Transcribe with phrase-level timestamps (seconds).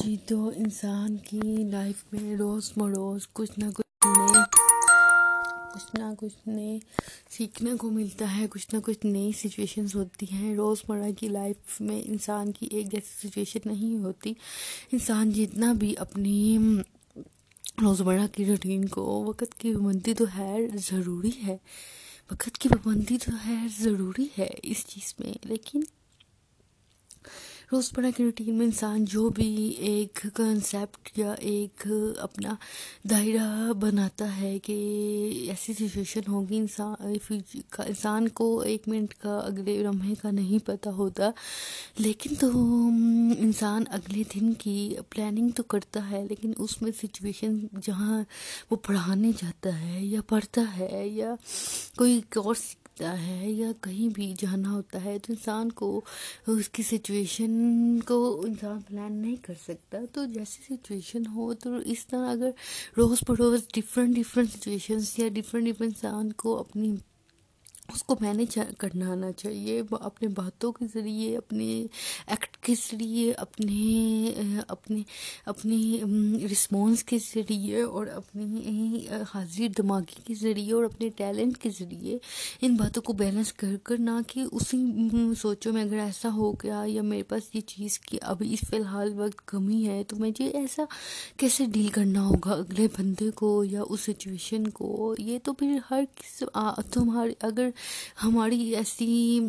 [0.00, 1.40] جی تو انسان کی
[1.70, 4.42] لائف میں روز مروز کچھ نہ کچھ نئے،
[5.74, 6.78] کچھ نہ کچھ نئے
[7.30, 11.80] سیکھنے کو ملتا ہے، کچھ نہ کچھ نئی سچویشنز ہوتی ہیں۔ روز مرہ کی لائف
[11.80, 14.32] میں انسان کی ایک جیسی سچویشن نہیں ہوتی۔
[14.92, 16.58] انسان جتنا بھی اپنی
[17.82, 21.56] روز مرہ کی روٹین کو، وقت کی پابندی تو ہے ضروری ہے۔
[22.30, 25.80] وقت کی پابندی تو ہے ضروری ہے اس چیز میں، لیکن
[27.74, 31.86] روز مرہ کی روٹین میں انسان جو بھی ایک کنسیپٹ یا ایک
[32.18, 32.54] اپنا
[33.10, 34.72] دائرہ بناتا ہے کہ
[35.48, 36.94] ایسی سچویشن ہوگی، انسان
[37.78, 41.30] انسان کو ایک منٹ کا اگلے لمحے کا نہیں پتہ ہوتا۔
[41.98, 42.50] لیکن تو
[43.38, 48.22] انسان اگلے دن کی پلاننگ تو کرتا ہے، لیکن اس میں سچویشن جہاں
[48.70, 51.34] وہ پڑھانے جاتا ہے یا پڑھتا ہے یا
[51.96, 56.00] کوئی کورس ہے یا کہیں بھی جانا ہوتا ہے تو انسان کو
[56.46, 57.50] اس کی سچویشن
[58.00, 62.50] کو انسان پلان نہیں کر سکتا۔ تو جیسی سچویشن ہو تو اس طرح اگر
[62.96, 66.96] روز بروز ڈفرینٹ ڈفرینٹ سچویشنس یا ڈفرینٹ ڈفرینٹ انسان کو اپنی
[67.88, 71.66] اس کو مینیج کرنا آنا چاہیے اپنے باتوں کے ذریعے، اپنے
[72.26, 75.02] ایکٹ کے ذریعے، اپنے اپنے،
[75.46, 82.18] اپنی رسپانس کے ذریعے اور اپنی حاضر دماغی کے ذریعے اور اپنے ٹیلنٹ کے ذریعے
[82.60, 84.82] ان باتوں کو بیلنس کر کر، نہ کہ اسی
[85.40, 88.76] سوچوں میں اگر ایسا ہو گیا یا میرے پاس یہ چیز کی ابھی اس فی
[88.76, 90.84] الحال وقت کمی ہے، تو مجھے ایسا
[91.36, 96.04] کیسے ڈیل کرنا ہوگا اگلے بندے کو یا اس سچویشن کو؟ یہ تو پھر ہر
[96.16, 96.42] کس
[96.92, 97.70] تمہاری اگر
[98.22, 99.40] ہماری ایسی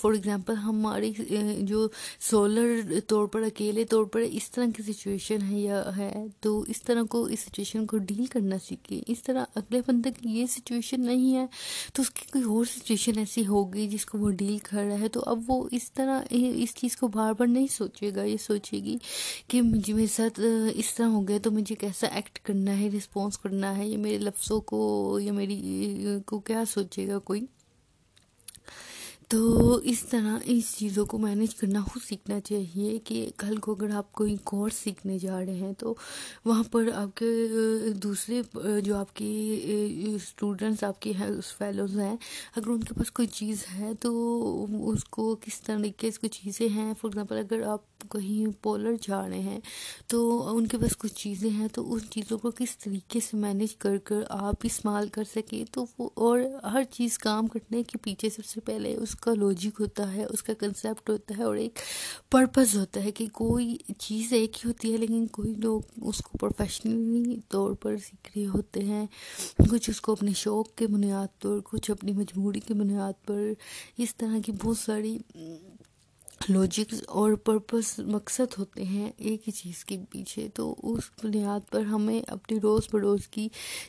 [0.00, 1.12] فار ایگزامپل ہماری
[1.60, 1.86] جو
[2.20, 6.82] سولر طور پر، اکیلے طور پر اس طرح کی سچویشن ہے یا ہے، تو اس
[6.82, 11.00] طرح کو، اس سچویشن کو ڈیل کرنا سیکھے اس طرح اگلے بندے کی یہ سچویشن
[11.00, 11.46] نہیں ہے،
[11.92, 15.08] تو اس کی کوئی اور سچویشن ایسی ہوگی جس کو وہ ڈیل کر رہا ہے۔
[15.08, 18.78] تو اب وہ اس طرح اس چیز کو بار بار نہیں سوچے گا، یہ سوچے
[18.78, 18.96] گی
[19.48, 20.40] کہ مجھے، میرے ساتھ
[20.74, 24.18] اس طرح ہو گیا تو مجھے کیسا ایکٹ کرنا ہے رسپانس کرنا ہے، یا میرے
[24.18, 25.60] لفظوں کو، یا میری
[26.26, 27.39] کو کیا سوچے گا کوئی؟
[29.30, 33.90] تو اس طرح اس چیزوں کو مینیج کرنا خود سیکھنا چاہیے کہ کل کو اگر
[33.94, 35.94] آپ کوئی کورس سیکھنے جا رہے ہیں تو
[36.44, 37.26] وہاں پر آپ کے
[38.02, 38.40] دوسرے
[38.84, 39.30] جو آپ کی
[40.14, 41.12] اسٹوڈنٹس آپ کی
[41.58, 42.16] فیلوز ہیں،
[42.56, 44.12] اگر ان کے پاس کوئی چیز ہے تو
[44.92, 49.22] اس کو کس طریقے سے کچھ چیزیں ہیں؟ فار ایگزامپل اگر آپ کہیں پولر جا
[49.28, 49.58] رہے ہیں
[50.08, 50.20] تو
[50.56, 53.98] ان کے پاس کچھ چیزیں ہیں تو ان چیزوں کو کس طریقے سے مینیج کر
[54.04, 56.40] کر آپ استعمال کر سکیں؟ تو وہ اور
[56.72, 60.42] ہر چیز کام کرنے کے پیچھے سب سے پہلے اس کا لوجک ہوتا ہے، اس
[60.42, 61.78] کا کنسیپٹ ہوتا ہے اور ایک
[62.30, 66.38] پرپز ہوتا ہے کہ کوئی چیز ایک ہی ہوتی ہے، لیکن کوئی لوگ اس کو
[66.38, 69.06] پروفیشنلی طور پر سیکھ رہے ہوتے ہیں۔
[69.70, 73.52] کچھ اس کو اپنے شوق کے بنیاد پر، کچھ اپنی مجبوری کے بنیاد پر۔
[73.98, 75.18] اس طرح کی بہت ساری
[76.40, 81.80] لوجکس اور پرپس مقصد ہوتے ہیں ایک ہی چیز کے پیچھے، تو اس بنیاد پر
[81.84, 83.46] ہمیں اپنی روز پڑوس کی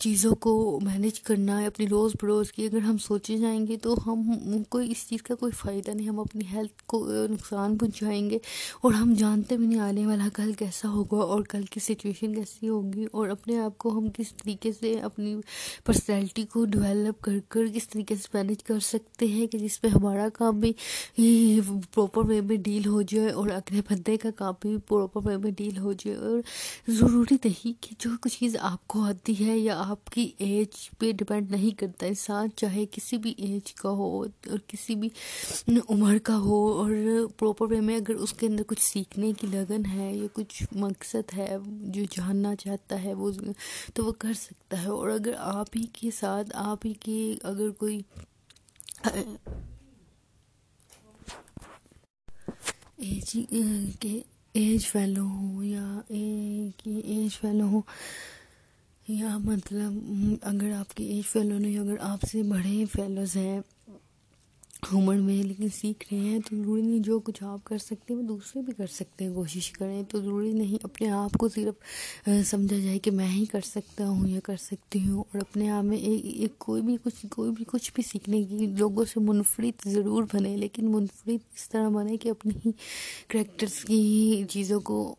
[0.00, 3.94] چیزوں کو مینیج کرنا ہے، اپنی روز پڑوس کی اگر ہم سوچے جائیں گے تو
[4.06, 4.22] ہم
[4.68, 8.38] کوئی اس چیز کا کوئی فائدہ نہیں، ہم اپنی ہیلتھ کو نقصان پہنچائیں گے
[8.82, 12.68] اور ہم جانتے بھی نہیں آنے والا کل کیسا ہوگا اور کل کی سچویشن کیسی
[12.68, 15.34] ہوگی اور اپنے آپ کو ہم کس طریقے سے اپنی
[15.84, 19.88] پرسنالٹی کو ڈیولپ کر کر کس طریقے سے مینیج کر سکتے ہیں کہ جس پہ
[19.88, 20.72] ہمارا کام بھی
[21.92, 25.50] پراپر وے میں ڈیل ہو جائے اور اگلے بندے کا کام بھی پراپر وے میں
[25.50, 26.40] ڈیل ہو جائے اور
[26.92, 31.10] ضروری نہیں کہ جو کچھ چیز آپ کو آتی ہے یا آپ کی ایج پہ
[31.12, 35.08] ڈپینڈ نہیں کرتا انسان چاہے کسی بھی ایج کا ہو اور کسی بھی
[35.88, 36.90] عمر کا ہو اور
[37.38, 41.36] پراپر وے میں اگر اس کے اندر کچھ سیکھنے کی لگن ہے یا کچھ مقصد
[41.36, 41.56] ہے
[41.88, 43.30] جو جاننا چاہتا ہے وہ
[43.94, 47.70] تو وہ کر سکتا ہے اور اگر آپ ہی کے ساتھ آپ ہی کے اگر
[47.70, 48.00] کوئی
[53.04, 53.38] ایج
[54.00, 54.18] کے
[54.54, 57.80] ایج فیلو ہوں یا ایج فیلو ہوں
[59.08, 59.92] یا مطلب
[60.42, 63.60] اگر آپ کی ایج فیلو نہیں اگر آپ سے بڑے فیلوز ہیں
[64.92, 68.20] عمر میں لیکن سیکھ رہے ہیں تو ضروری نہیں جو کچھ آپ کر سکتے ہیں
[68.20, 72.28] وہ دوسرے بھی کر سکتے ہیں، کوشش کریں۔ تو ضروری نہیں اپنے آپ کو صرف
[72.46, 75.84] سمجھا جائے کہ میں ہی کر سکتا ہوں یا کر سکتی ہوں اور اپنے آپ
[75.84, 80.24] میں ایک کوئی بھی کچھ، کوئی بھی کچھ بھی سیکھنے کی لوگوں سے منفرد ضرور
[80.32, 82.72] بنے، لیکن منفرد اس طرح بنے کہ اپنی ہی
[83.28, 85.14] کریکٹرس کی چیزوں کو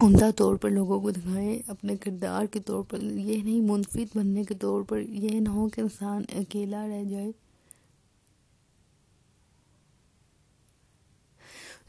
[0.00, 4.44] عمدہ طور پر لوگوں کو دکھائیں اپنے کردار کے طور پر یہ نہیں، منفرد بننے
[4.44, 7.30] کے طور پر یہ نہ ہو کہ انسان اکیلا رہ جائے۔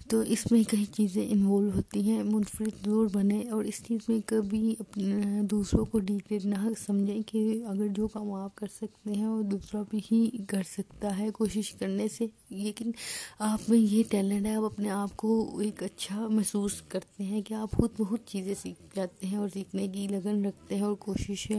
[0.07, 4.19] تو اس میں کئی چیزیں انوالو ہوتی ہیں، منفرد ضرور بنے اور اس چیز میں
[4.25, 9.27] کبھی اپنے دوسروں کو ڈیگریڈ نہ سمجھیں کہ اگر جو کام آپ کر سکتے ہیں
[9.27, 12.91] وہ دوسرا بھی ہی کر سکتا ہے کوشش کرنے سے۔ لیکن
[13.39, 17.53] آپ میں یہ ٹیلنٹ ہے، آپ اپنے آپ کو ایک اچھا محسوس کرتے ہیں کہ
[17.53, 21.51] آپ خود بہت چیزیں سیکھ جاتے ہیں اور سیکھنے کی لگن رکھتے ہیں اور کوشش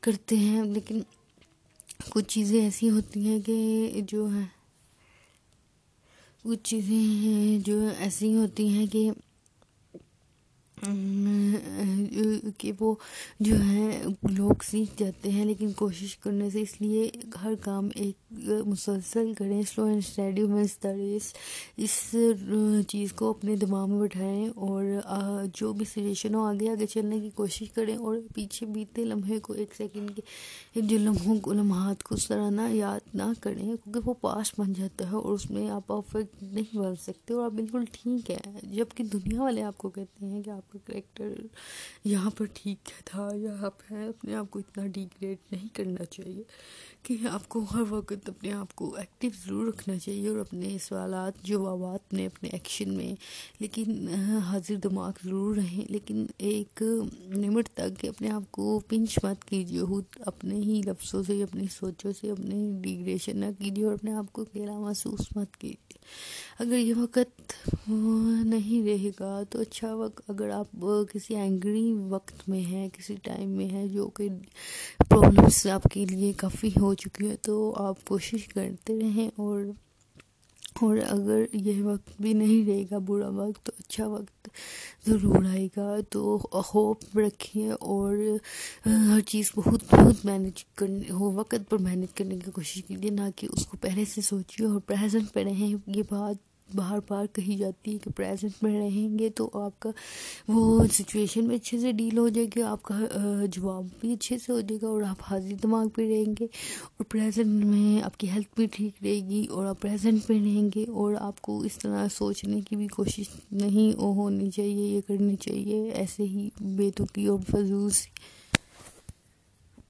[0.00, 1.00] کرتے ہیں۔ لیکن
[2.10, 4.46] کچھ چیزیں ایسی ہوتی ہیں کہ جو ہیں
[6.44, 9.10] کچھ چیزیں ہیں جو ایسی ہوتی ہیں کہ
[12.58, 12.94] کہ وہ
[13.40, 17.08] جو ہے لوگ سیکھ جاتے ہیں، لیکن کوشش کرنے سے اس لیے
[17.42, 18.16] ہر کام ایک
[18.66, 21.32] مسلسل کریں سلو اینڈ اسٹڈی میں ریس
[21.78, 21.98] اس
[22.88, 24.84] چیز کو اپنے دماغ میں بٹھائیں اور
[25.54, 29.52] جو بھی سچویشن ہو، آگے آگے چلنے کی کوشش کریں اور پیچھے بیتے لمحے کو
[29.54, 34.08] ایک سیکنڈ کے جو لمحوں کو، لمحات کو اس طرح نہ یاد نہ کریں، کیونکہ
[34.08, 37.52] وہ پاس بن جاتا ہے اور اس میں آپ پرفیکٹ نہیں بن سکتے اور آپ
[37.52, 38.38] بالکل ٹھیک ہے
[38.74, 41.34] جبکہ دنیا والے آپ کو کہتے ہیں کہ آپ کا کریکٹر
[42.04, 46.42] یہاں پر ٹھیک تھا، یہاں پہ اپنے آپ کو اتنا ڈیگریڈ نہیں کرنا چاہیے
[47.02, 51.42] کہ آپ کو ہر وقت اپنے آپ کو ایکٹیو ضرور رکھنا چاہیے اور اپنے سوالات
[51.42, 53.14] جوابات میں، اپنے ایکشن میں،
[53.60, 54.08] لیکن
[54.46, 56.82] حاضر دماغ ضرور رہیں۔ لیکن ایک
[57.26, 62.12] لمٹ تک اپنے آپ کو پنچ مت کیجیے، خود اپنے ہی لفظوں سے، اپنی سوچوں
[62.20, 65.98] سے اپنے ڈیگریشن نہ کیجیے اور اپنے آپ کو اکیلا محسوس مت کیجیے۔
[66.58, 67.52] اگر یہ وقت
[68.44, 73.14] نہیں رہے گا تو اچھا وقت، اگر آپ آپ کسی اینگری وقت میں ہیں، کسی
[73.22, 74.28] ٹائم میں ہے جو کہ
[75.08, 79.60] پرابلمس آپ کے لیے کافی ہو چکی ہے تو آپ کوشش کرتے رہیں اور
[80.70, 84.48] اور اگر یہ وقت بھی نہیں رہے گا، برا وقت تو اچھا وقت
[85.06, 88.16] ضرور آئے گا۔ تو ہوپ رکھیے اور
[88.86, 93.20] ہر چیز بہت بہت مینج کرنے، ہو، وقت پر محنت کرنے کی کوشش کیجیے، نہ
[93.36, 97.56] کہ اس کو پہلے سے سوچیے اور پریزنٹ پہ رہیں۔ یہ بات بار بار کہی
[97.56, 99.90] جاتی ہے کہ پریزنٹ میں رہیں گے تو آپ کا
[100.48, 102.98] وہ سچویشن بھی اچھے سے ڈیل ہو جائے گی، آپ کا
[103.52, 107.04] جواب بھی اچھے سے ہو جائے گا اور آپ حاضر دماغ پہ رہیں گے اور
[107.04, 110.84] پریزنٹ میں آپ کی ہیلتھ بھی ٹھیک رہے گی اور آپ پریزنٹ پہ رہیں گے
[110.88, 115.90] اور آپ کو اس طرح سوچنے کی بھی کوشش نہیں ہونی چاہیے، یہ کرنی چاہیے،
[115.90, 118.08] ایسے ہی بے تکی اور فضول سی۔